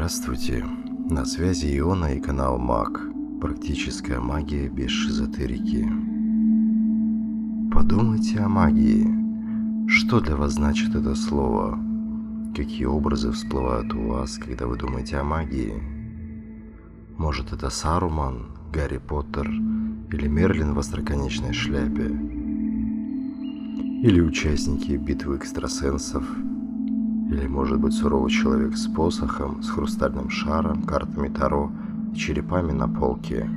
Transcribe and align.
Здравствуйте, 0.00 0.64
на 1.10 1.26
связи 1.26 1.76
Иона 1.78 2.14
и 2.14 2.20
канал 2.20 2.58
МАГ. 2.58 3.02
Практическая 3.38 4.18
магия 4.18 4.70
без 4.70 4.88
шизотерики. 4.88 5.86
Подумайте 7.70 8.38
о 8.38 8.48
магии. 8.48 9.06
Что 9.90 10.20
для 10.20 10.36
вас 10.36 10.54
значит 10.54 10.94
это 10.94 11.14
слово? 11.14 11.78
Какие 12.56 12.86
образы 12.86 13.30
всплывают 13.30 13.92
у 13.92 14.06
вас, 14.06 14.38
когда 14.38 14.66
вы 14.66 14.78
думаете 14.78 15.18
о 15.18 15.24
магии? 15.24 15.74
Может 17.18 17.52
это 17.52 17.68
Саруман, 17.68 18.56
Гарри 18.72 18.96
Поттер 19.06 19.50
или 19.50 20.28
Мерлин 20.28 20.72
в 20.72 20.78
остроконечной 20.78 21.52
шляпе? 21.52 22.06
Или 24.02 24.22
участники 24.22 24.92
битвы 24.92 25.36
экстрасенсов– 25.36 26.24
или, 27.30 27.46
может 27.46 27.78
быть, 27.78 27.94
суровый 27.94 28.30
человек 28.30 28.76
с 28.76 28.88
посохом, 28.88 29.62
с 29.62 29.70
хрустальным 29.70 30.30
шаром, 30.30 30.82
картами 30.82 31.28
Таро 31.28 31.70
и 32.12 32.16
черепами 32.16 32.72
на 32.72 32.88
полке. 32.88 33.48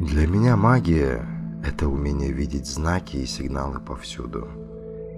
Для 0.00 0.26
меня 0.26 0.56
магия– 0.56 1.26
это 1.64 1.88
умение 1.88 2.32
видеть 2.32 2.66
знаки 2.66 3.18
и 3.18 3.26
сигналы 3.26 3.80
повсюду, 3.80 4.48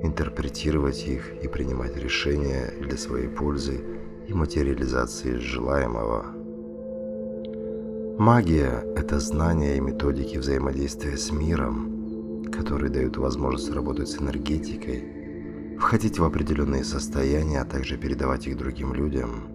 интерпретировать 0.02 1.06
их 1.06 1.42
и 1.42 1.48
принимать 1.48 1.96
решения 1.96 2.72
для 2.80 2.96
своей 2.96 3.28
пользы 3.28 3.80
и 4.28 4.34
материализации 4.34 5.38
желаемого. 5.38 6.26
Магия– 8.18 8.84
это 8.96 9.20
знания 9.20 9.76
и 9.76 9.80
методики 9.80 10.36
взаимодействия 10.38 11.16
с 11.16 11.30
миром, 11.30 12.44
которые 12.50 12.90
дают 12.90 13.18
возможность 13.18 13.72
работать 13.72 14.08
с 14.08 14.20
энергетикой, 14.20 15.15
входить 15.78 16.18
в 16.18 16.24
определенные 16.24 16.84
состояния, 16.84 17.60
а 17.60 17.64
также 17.64 17.96
передавать 17.96 18.46
их 18.46 18.56
другим 18.56 18.94
людям. 18.94 19.48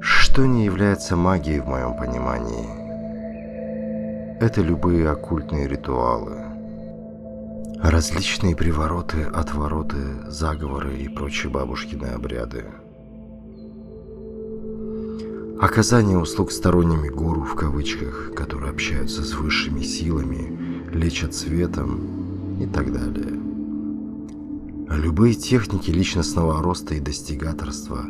Что 0.00 0.46
не 0.46 0.64
является 0.64 1.16
магией 1.16 1.60
в 1.60 1.66
моем 1.66 1.96
понимании? 1.96 2.68
Это 4.40 4.60
любые 4.62 5.10
оккультные 5.10 5.66
ритуалы. 5.66 6.36
Различные 7.82 8.54
привороты, 8.54 9.22
отвороты, 9.22 9.96
заговоры 10.28 10.96
и 10.96 11.08
прочие 11.08 11.50
бабушкины 11.50 12.06
обряды. 12.06 12.66
Оказание 15.60 16.18
услуг 16.18 16.52
сторонними 16.52 17.08
гуру 17.08 17.42
в 17.42 17.56
кавычках, 17.56 18.32
которые 18.36 18.70
общаются 18.70 19.24
с 19.24 19.34
высшими 19.34 19.82
силами, 19.82 20.56
лечат 20.92 21.34
светом 21.34 22.60
и 22.60 22.66
так 22.66 22.92
далее. 22.92 23.47
Любые 24.90 25.34
техники 25.34 25.90
личностного 25.90 26.62
роста 26.62 26.94
и 26.94 27.00
достигаторства, 27.00 28.06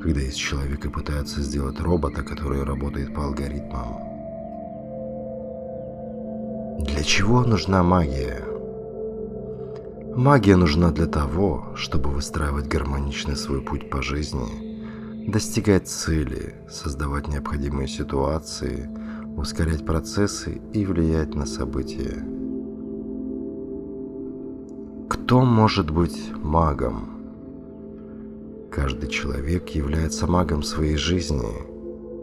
когда 0.00 0.22
из 0.22 0.34
человека 0.34 0.88
пытаются 0.88 1.42
сделать 1.42 1.80
робота, 1.80 2.22
который 2.22 2.62
работает 2.62 3.12
по 3.12 3.24
алгоритмам. 3.24 3.96
Для 6.86 7.02
чего 7.02 7.42
нужна 7.42 7.82
магия? 7.82 8.44
Магия 10.14 10.56
нужна 10.56 10.92
для 10.92 11.06
того, 11.06 11.72
чтобы 11.74 12.10
выстраивать 12.10 12.68
гармоничный 12.68 13.36
свой 13.36 13.60
путь 13.60 13.90
по 13.90 14.00
жизни, 14.00 15.28
достигать 15.28 15.88
цели, 15.88 16.54
создавать 16.70 17.26
необходимые 17.26 17.88
ситуации, 17.88 18.88
ускорять 19.36 19.84
процессы 19.84 20.60
и 20.72 20.86
влиять 20.86 21.34
на 21.34 21.44
события. 21.44 22.39
Кто 25.30 25.42
может 25.42 25.92
быть 25.92 26.32
магом? 26.42 27.08
Каждый 28.68 29.08
человек 29.08 29.68
является 29.68 30.26
магом 30.26 30.64
своей 30.64 30.96
жизни, 30.96 31.52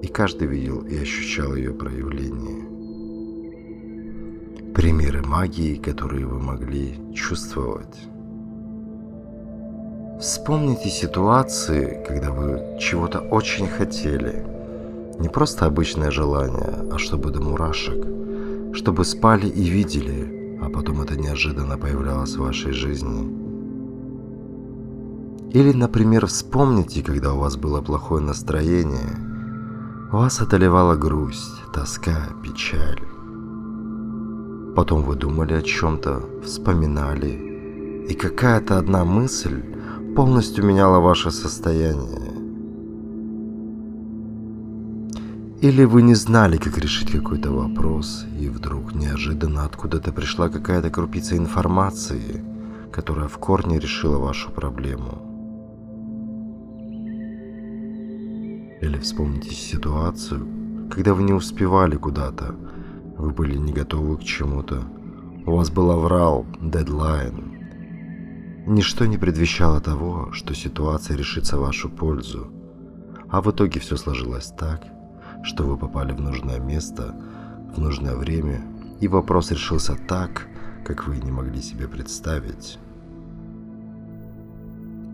и 0.02 0.08
каждый 0.08 0.50
видел 0.50 0.82
и 0.82 0.98
ощущал 0.98 1.56
ее 1.56 1.72
проявление. 1.72 2.66
Примеры 4.74 5.22
магии, 5.26 5.76
которые 5.76 6.26
вы 6.26 6.38
могли 6.38 7.00
чувствовать. 7.16 7.98
Вспомните 10.20 10.90
ситуации, 10.90 12.04
когда 12.06 12.34
вы 12.34 12.78
чего-то 12.78 13.22
очень 13.22 13.70
хотели. 13.70 14.44
Не 15.18 15.30
просто 15.30 15.66
обычное 15.66 16.12
желание, 16.12 16.92
а 16.92 16.98
чтобы 16.98 17.32
до 17.32 17.40
мурашек. 17.40 18.06
Чтобы 18.76 19.06
спали 19.06 19.48
и 19.48 19.64
видели, 19.64 20.37
а 20.68 20.70
потом 20.70 21.02
это 21.02 21.16
неожиданно 21.16 21.78
появлялось 21.78 22.36
в 22.36 22.42
вашей 22.42 22.74
жизни. 22.74 23.26
Или, 25.54 25.72
например, 25.72 26.28
вспомните, 26.28 27.02
когда 27.02 27.34
у 27.34 27.40
вас 27.40 27.56
было 27.56 27.82
плохое 27.82 28.22
настроение, 28.22 29.16
вас 30.12 30.42
одолевала 30.42 30.98
грусть, 30.98 31.64
тоска, 31.74 32.28
печаль. 32.44 33.02
Потом 34.76 35.04
вы 35.04 35.16
думали 35.16 35.54
о 35.54 35.62
чем-то, 35.62 36.22
вспоминали, 36.44 38.06
и 38.10 38.14
какая-то 38.14 38.78
одна 38.78 39.06
мысль 39.06 39.64
полностью 40.18 40.66
меняла 40.66 41.00
ваше 41.00 41.32
состояние. 41.32 42.37
Или 45.60 45.86
вы 45.86 46.04
не 46.04 46.14
знали, 46.14 46.58
как 46.58 46.78
решить 46.78 47.12
какой-то 47.12 47.52
вопрос, 47.52 48.28
и 48.40 48.48
вдруг 48.48 48.94
неожиданно 48.94 49.66
откуда-то 49.66 50.12
пришла 50.12 50.50
какая-то 50.50 50.92
крупица 50.92 51.36
информации, 51.36 52.44
которая 52.92 53.28
в 53.28 53.40
корне 53.40 53.80
решила 53.80 54.20
вашу 54.20 54.52
проблему. 54.52 55.18
Или 58.82 59.00
вспомните 59.00 59.56
ситуацию, 59.56 60.48
когда 60.92 61.16
вы 61.16 61.24
не 61.24 61.34
успевали 61.34 61.96
куда-то, 61.96 62.54
вы 63.18 63.32
были 63.32 63.58
не 63.58 63.74
готовы 63.74 64.18
к 64.18 64.24
чему-то, 64.24 64.84
у 65.48 65.56
вас 65.56 65.72
был 65.72 65.90
аврал, 65.90 66.46
дедлайн. 66.62 67.58
Ничто 68.68 69.08
не 69.08 69.18
предвещало 69.18 69.82
того, 69.82 70.32
что 70.34 70.54
ситуация 70.54 71.18
решится 71.18 71.58
в 71.58 71.62
вашу 71.62 71.90
пользу, 71.90 72.48
а 73.28 73.42
в 73.42 73.50
итоге 73.50 73.80
все 73.80 73.98
сложилось 73.98 74.54
так, 74.56 74.84
что 75.44 75.64
вы 75.64 75.78
попали 75.78 76.12
в 76.14 76.22
нужное 76.22 76.60
место, 76.60 77.16
в 77.76 77.80
нужное 77.80 78.16
время, 78.16 78.62
и 79.00 79.08
вопрос 79.08 79.52
решился 79.52 79.96
так, 79.96 80.48
как 80.86 81.08
вы 81.08 81.18
не 81.18 81.32
могли 81.32 81.62
себе 81.62 81.88
представить. 81.88 82.80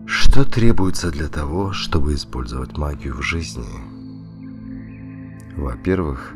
Что 0.06 0.44
требуется 0.44 1.10
для 1.10 1.28
того, 1.28 1.72
чтобы 1.72 2.14
использовать 2.14 2.76
магию 2.76 3.14
в 3.14 3.22
жизни? 3.22 3.64
Во-первых, 5.56 6.34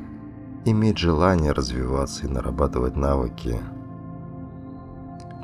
иметь 0.65 0.99
желание 0.99 1.53
развиваться 1.53 2.27
и 2.27 2.31
нарабатывать 2.31 2.97
навыки, 2.97 3.61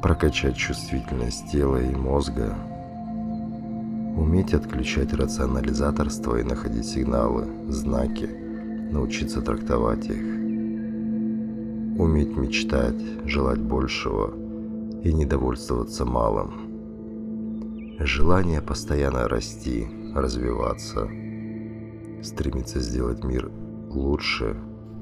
прокачать 0.03 0.57
чувствительность 0.57 1.51
тела 1.51 1.81
и 1.81 1.95
мозга– 1.95 2.57
Уметь 4.17 4.55
отключать 4.55 5.13
рационализаторство 5.13 6.37
и 6.37 6.45
находить 6.45 6.87
сигналы, 6.87 7.49
знаки, 7.69 8.31
научиться 8.93 9.43
трактовать 9.43 10.07
их. 10.07 10.23
Уметь 11.99 12.37
мечтать, 12.37 13.03
желать 13.25 13.59
большего 13.59 14.33
и 15.03 15.13
недовольствоваться 15.13 16.05
малым. 16.05 17.97
Желание 17.99 18.61
постоянно 18.61 19.27
расти, 19.27 19.89
развиваться, 20.15 21.09
стремиться 22.23 22.79
сделать 22.79 23.25
мир 23.25 23.51
лучше, 23.91 24.57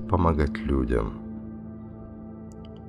помогать 0.08 0.56
людям. 0.56 1.20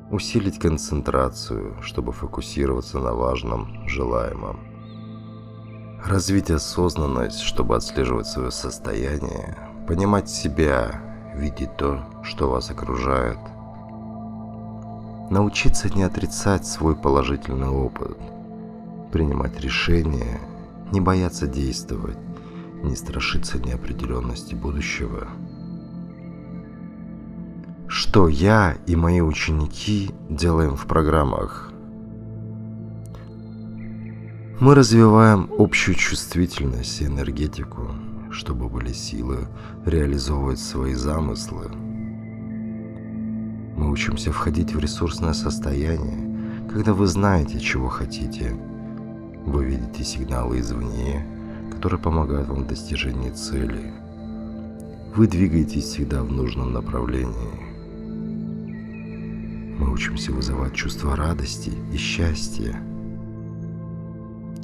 Усилить 0.10 0.58
концентрацию, 0.58 1.76
чтобы 1.82 2.14
фокусироваться 2.14 3.00
на 3.00 3.14
важном, 3.14 3.86
желаемом 3.90 4.73
Развить 6.06 6.52
осознанность, 6.52 7.40
чтобы 7.40 7.78
отслеживать 7.78 8.28
свое 8.28 8.52
состояние, 8.52 9.58
понимать 9.88 10.30
себя, 10.30 11.02
видеть 11.34 11.78
то, 11.78 12.04
что 12.24 12.50
вас 12.50 12.70
окружает. 12.70 13.38
Научиться 15.30 15.90
не 15.90 16.04
отрицать 16.04 16.68
свой 16.68 16.98
положительный 16.98 17.70
опыт, 17.70 18.18
принимать 19.14 19.58
решения, 19.62 20.42
не 20.92 21.00
бояться 21.00 21.48
действовать, 21.48 22.18
не 22.84 22.98
страшиться 22.98 23.58
неопределенности 23.60 24.56
будущего. 24.56 25.30
Что 27.88 28.28
я 28.28 28.76
и 28.88 28.98
мои 28.98 29.22
ученики 29.22 30.12
делаем 30.30 30.76
в 30.76 30.86
программах 30.86 31.73
мы 34.60 34.76
развиваем 34.76 35.50
общую 35.58 35.96
чувствительность 35.96 37.02
и 37.02 37.06
энергетику, 37.06 37.90
чтобы 38.32 38.70
были 38.70 38.94
силы 38.94 39.48
реализовывать 39.86 40.60
свои 40.60 40.94
замыслы. 40.94 41.70
Мы 43.76 43.90
учимся 43.92 44.32
входить 44.32 44.74
в 44.74 44.80
ресурсное 44.80 45.34
состояние, 45.34 46.70
когда 46.72 46.94
вы 46.94 47.08
знаете, 47.08 47.60
чего 47.60 47.90
хотите, 47.90 48.56
Вы 49.46 49.66
видите 49.66 50.04
сигналы 50.06 50.60
извне, 50.60 51.26
которые 51.72 52.00
помогают 52.00 52.48
вам 52.48 52.64
в 52.64 52.68
достижении 52.68 53.30
цели. 53.32 53.92
Вы 55.16 55.28
двигаетесь 55.28 55.84
всегда 55.84 56.24
в 56.24 56.32
нужном 56.32 56.72
направлении. 56.72 57.74
Мы 59.78 59.92
учимся 59.92 60.32
вызывать 60.32 60.74
чувство 60.74 61.16
радости 61.18 61.74
и 61.92 61.98
счастья. 61.98 62.93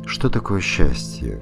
Что 0.09 0.27
такое 0.27 0.59
счастье? 0.59 1.39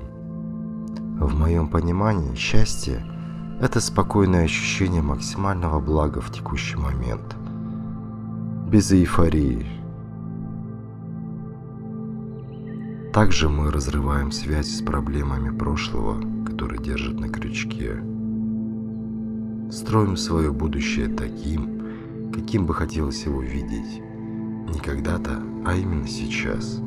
В 1.21 1.33
моем 1.33 1.69
понимании 1.69 2.35
счастье– 2.35 3.01
это 3.61 3.79
спокойное 3.79 4.43
ощущение 4.43 5.01
максимального 5.01 5.79
блага 5.79 6.19
в 6.19 6.29
текущий 6.33 6.75
момент. 6.75 7.37
Без 8.69 8.91
эйфории. 8.91 9.65
Также 13.13 13.47
мы 13.47 13.71
разрываем 13.71 14.33
связь 14.33 14.67
с 14.67 14.81
проблемами 14.81 15.57
прошлого, 15.57 16.17
которые 16.45 16.83
держат 16.83 17.17
на 17.21 17.29
крючке. 17.29 18.03
Строим 19.71 20.17
свое 20.17 20.51
будущее 20.51 21.07
таким, 21.07 22.33
каким 22.33 22.65
бы 22.65 22.73
хотелось 22.73 23.23
его 23.23 23.41
видеть. 23.41 24.01
Не 24.67 24.79
когда-то, 24.79 25.41
а 25.65 25.73
именно 25.73 26.05
сейчас. 26.05 26.81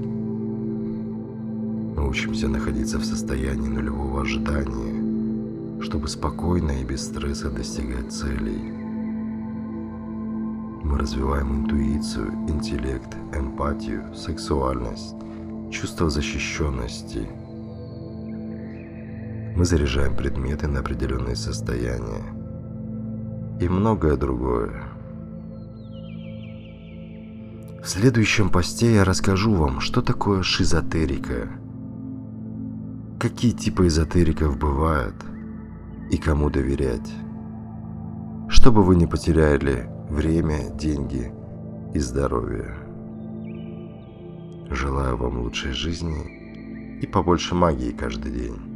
Мы 2.01 2.09
учимся 2.09 2.49
находиться 2.49 2.99
в 2.99 3.05
состоянии 3.05 3.69
нулевого 3.69 4.23
ожидания, 4.23 5.83
чтобы 5.83 6.09
спокойно 6.09 6.71
и 6.71 6.83
без 6.83 7.05
стресса 7.05 7.51
достигать 7.51 8.11
целей. 8.11 8.73
Мы 10.83 10.97
развиваем 10.97 11.65
интуицию, 11.65 12.33
интеллект, 12.49 13.15
эмпатию, 13.35 14.15
сексуальность, 14.15 15.15
чувство 15.71 16.09
защищенности. 16.09 17.29
Мы 19.55 19.67
заряжаем 19.67 20.17
предметы 20.17 20.69
на 20.69 20.81
определенные 20.81 21.37
состояния 21.37 22.25
и 23.61 23.69
многое 23.69 24.17
другое. 24.17 24.85
В 27.83 27.87
следующем 27.87 28.49
посте 28.49 28.95
я 28.95 29.05
расскажу 29.05 29.53
вам, 29.53 29.81
что 29.81 30.01
такое 30.01 30.43
шизотерика, 30.43 31.51
какие 33.21 33.53
типы 33.53 33.87
эзотериков 33.87 34.59
бывают 34.59 35.15
и 36.11 36.17
кому 36.17 36.49
доверять, 36.49 37.13
чтобы 38.49 38.83
вы 38.83 38.97
не 38.97 39.07
потеряли 39.07 39.91
время, 40.09 40.71
деньги 40.71 41.31
и 41.93 41.99
здоровье. 41.99 42.75
Желаю 44.71 45.19
вам 45.19 45.43
лучшей 45.43 45.73
жизни 45.73 46.99
и 47.03 47.07
побольше 47.07 47.55
магии 47.55 47.91
каждый 47.91 48.33
день. 48.33 48.70